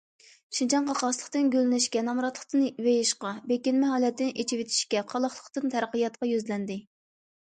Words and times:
شىنجاڭ 0.59 0.85
قاقاسلىقتىن 0.91 1.49
گۈللىنىشكە، 1.55 2.01
نامراتلىقتىن 2.07 2.63
بېيىشقا، 2.87 3.33
بېكىنمە 3.51 3.91
ھالەتتىن 3.91 4.33
ئېچىۋېتىشكە، 4.43 5.03
قالاقلىقتىن 5.13 5.75
تەرەققىياتقا 5.75 6.33
يۈزلەندى. 6.33 6.79